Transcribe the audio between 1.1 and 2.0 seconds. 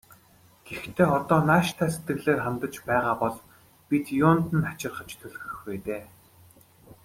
одоо нааштай